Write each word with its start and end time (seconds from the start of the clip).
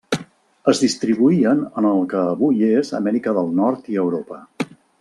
Es 0.71 0.79
distribuïen 0.83 1.61
en 1.81 1.87
el 1.91 2.01
que 2.13 2.23
avui 2.31 2.73
és 2.81 2.91
Amèrica 3.01 3.35
del 3.41 3.53
Nord 3.61 3.93
i 3.97 4.01
Europa. 4.07 4.41